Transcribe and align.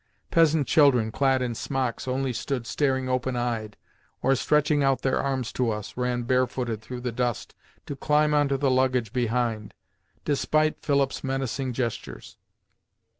Peasant 0.31 0.65
children 0.65 1.11
clad 1.11 1.43
in 1.43 1.53
smocks 1.53 2.07
only 2.07 2.33
stood 2.33 2.65
staring 2.65 3.07
open 3.07 3.35
eyed 3.35 3.77
or, 4.23 4.33
stretching 4.33 4.81
out 4.83 5.03
their 5.03 5.21
arms 5.21 5.53
to 5.53 5.69
us, 5.69 5.95
ran 5.95 6.23
barefooted 6.23 6.81
through 6.81 7.01
the 7.01 7.11
dust 7.11 7.53
to 7.85 7.95
climb 7.95 8.33
on 8.33 8.47
to 8.47 8.57
the 8.57 8.71
luggage 8.71 9.13
behind, 9.13 9.75
despite 10.25 10.81
Philip's 10.81 11.23
menacing 11.23 11.73
gestures. 11.73 12.37